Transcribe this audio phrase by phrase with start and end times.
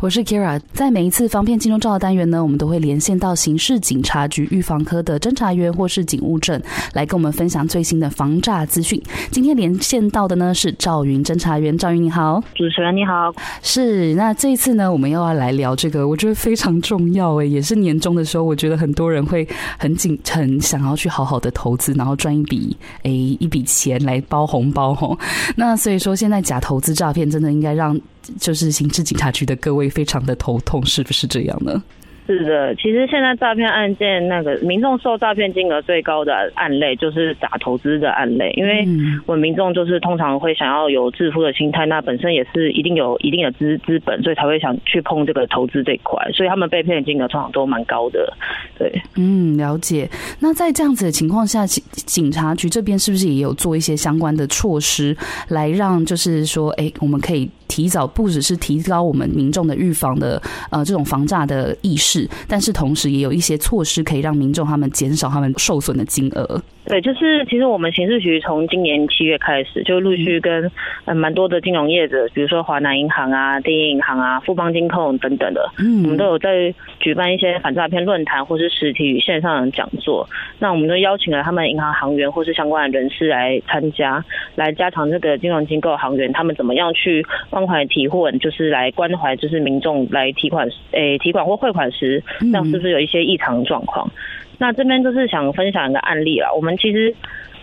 [0.00, 0.60] 我是 Kira。
[0.72, 6.60] 在每一次防骗金钟罩的单元呢，我们都会连线到刑事警察局预防科的侦查员或是警务证，
[6.92, 9.00] 来跟我们分享最新的防诈资讯。
[9.30, 13.32] 今天连线到的呢是赵云侦查员，赵云你好，主持人你好。
[13.62, 23.10] 是，那这一次呢，我们又要来聊这个，我觉得非常重要诶，也是年终的时候，我觉得很多人会很紧，很想要去好好的投资，然后赚一笔诶
[23.40, 25.18] 一笔钱来包红包吼。
[25.56, 27.98] 那所以说，现在假投资诈骗真的应该让。
[28.40, 31.82] 就是刑事警察局的各位非常的头痛，是不是这样呢？
[32.26, 38.86] 是的，其实现在诈骗案件那个民众受诈骗金额最高的案类就是假投资的案类，因为
[39.26, 48.32] 我们民众就是通常会想要有致富的心态，那本身也是一定有一定的资资本，所以才会想去碰这个投资这一块，所以他们被骗的金额通常都蛮高的。
[48.78, 50.08] 对，嗯，了解。
[50.40, 55.16] 那在这样子的情况下，警警察局这边是不是也有做一些相关的措施，
[55.48, 57.48] 来让就是说，哎，我们可以。
[57.68, 60.40] 提早不只是提高我们民众的预防的
[60.70, 62.15] 呃这种防诈的意识，
[62.48, 66.62] 但是同时也有一些措施可以让民众他们减少他们受损的金额。
[66.88, 70.70] 对，就是其实我们刑事局从今年七月开始，就陆续跟
[71.06, 80.28] 嗯蛮多的金融业者，比如说华南银行啊、第一银行啊、富邦金控等等的，嗯，我们都有在举办一些反诈骗论坛或是实体与线上的讲座。
[80.60, 92.05] 那我们都邀请了他们银行行员或是相关的人士来参加，来加强这个金融机构行员他们怎么样去关怀提问，就是来关怀就是民众来提款，诶、欸、提款或汇款时，
[92.40, 94.10] 这样是不是有一些异常状况？
[94.58, 96.48] 那这边就是想分享一个案例啦。
[96.54, 97.14] 我们其实，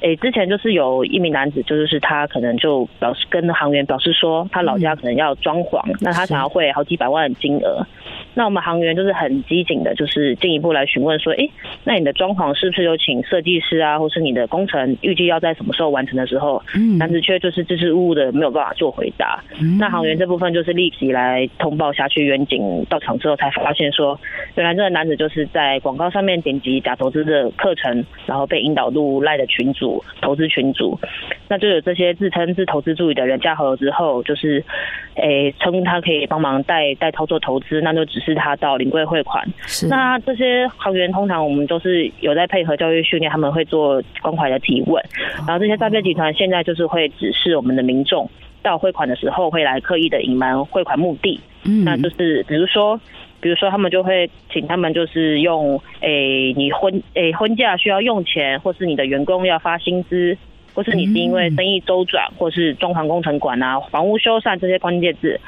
[0.00, 7.86] 诶，之前就是有一名男子，就是他可能就表示跟行员表示说，他老家可能要装潢，那他想要汇好几百万的金额。
[8.34, 11.48] 那我们行员就是很机警的，就是进一步来询问说，哎，
[11.84, 19.40] 那你的装潢是不是有请设计师啊，或是你的工程预计要在什么时候完成的时候，嗯，男子却就是支支吾吾的没有办法做回答。
[19.78, 24.18] 那行员这部分就是立即来通报辖区，员警到场之后才发现说，
[24.56, 30.98] 原来这个男子就是在广告上面点击假投资的课程，然后被引导入赖的群组投资群组，
[31.48, 34.64] 那就有这些自称是投资助理的人加好友之后，就是，
[35.14, 38.23] 诶称他可以帮忙带带操作投资，那就只。
[38.24, 39.86] 是他到临柜汇款，是。
[39.88, 45.04] 那这些行员通常我们都是有在配合教育训练，他们会做关怀的提问，
[45.46, 48.28] 然后这些诈骗集团现在就是会指示我们的民众
[48.62, 52.98] 到汇款的时候会来刻意的隐瞒汇款目的，嗯，那就是比如说，
[53.40, 60.36] 比如说他们就会请他们就是用，诶，你婚诶婚假需要用钱，或是你的员工要发薪资，
[60.72, 65.38] 或是你是因为生意周转，或是装潢工程馆啊、房屋修缮这些关键字。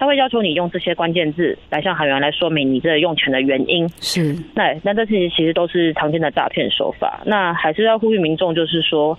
[0.00, 3.86] 他会要求你用这些关键字来向行员来说明你这用钱的原因。
[4.00, 7.20] 是，那那这些其实都是常见的诈骗手法。
[7.26, 9.18] 那还是要呼吁民众，就是说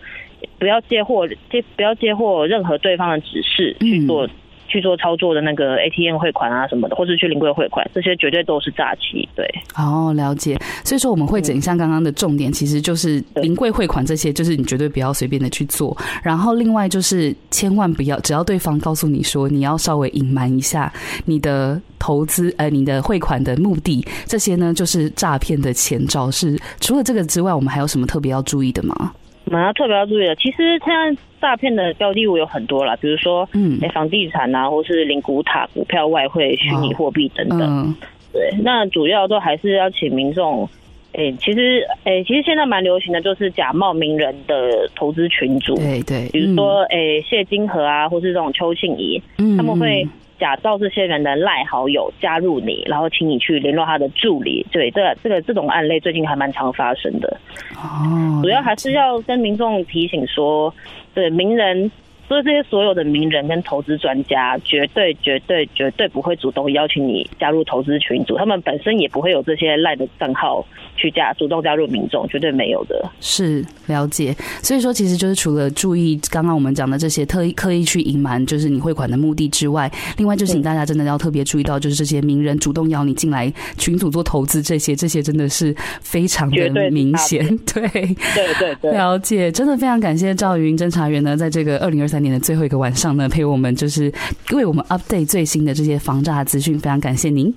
[0.58, 4.28] 不要接获接不要接获任何对方的指示去做。
[4.72, 9.28] 嗯去做操作的那个 ATM 汇款啊什么的，或是去临柜汇款，这些绝对都是诈欺。
[9.36, 9.46] 对，
[9.76, 10.58] 哦，了解。
[10.86, 15.96] 所以说我们会整一下刚刚的重点，其实就是临柜汇款这些，就是你绝对不要随便的去做。
[16.24, 20.90] 然后另外就是千万不要，只要对方告诉你说你要稍微隐瞒一下
[21.26, 26.32] 你的投资，呃，你的汇款的目的，这些呢就是诈骗的前兆。
[26.32, 29.12] 是除了这个之外，我们还有什么特别要注意的吗？
[29.52, 37.62] 我们要特别要注意的，其实现在诈骗的标的物有很多啦，比如说，嗯，房地产啊，或是零股塔、股票、外汇、虚拟货币等等。
[37.62, 37.94] 嗯、
[38.32, 40.70] 对，那主要都还是要请民众，
[41.12, 50.08] 诶、欸，其实，诶、欸，其实现在蛮流行的就是假冒名人的投资群组，对对，比如说，诶、欸，谢金河啊，或是这种邱庆怡，嗯，他们会。
[50.42, 54.66] 假造这些人的赖好友加入你，然后请你去联络他的助理。
[54.72, 57.38] 对，这、这个这种案例最近还蛮常发生的。
[57.76, 60.74] 哦，主要还是要跟民众提醒说，
[61.14, 61.90] 对名人。
[62.32, 70.66] 所以这些所有的名人跟投资专家，绝对绝对绝对不会主动邀请你加入投资群组，他们本身也不会有这些赖的账号
[70.96, 73.06] 去加主动加入民众，绝对没有的。
[73.20, 74.34] 是了解，
[74.64, 87.46] 所以说其实就是除了注意刚刚我们讲的这些特意刻意去隐瞒，就是你汇款的目的之外，另外就请大家真的要特别注意到，就是这些名人主动邀你进来群组做投资，这些这些真的是非常的明显。
[87.68, 92.32] 对对对对，了解，真的非常感谢赵云侦查员呢，在这个二零二三。
[92.32, 94.14] 年的最后一个晚上呢，陪我们就是
[94.54, 97.52] 为我们 update 最新的这些防诈资讯，非常感谢您。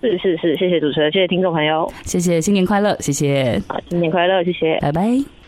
[0.00, 5.41] 是是是，谢谢主持人，谢谢听众朋友，谢谢新年快乐，谢谢，好，新年快乐，谢谢，拜拜。